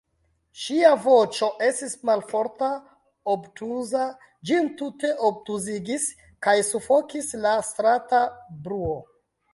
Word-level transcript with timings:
Ŝia 0.59 0.87
voĉo 1.01 1.49
estis 1.65 1.91
malforta, 2.09 2.69
obtuza; 3.35 4.07
ĝin 4.51 4.73
tute 4.81 5.13
obtuzigis 5.31 6.09
kaj 6.47 6.57
sufokis 6.73 7.33
la 7.47 7.53
strata 7.73 8.27
bruo. 8.67 8.99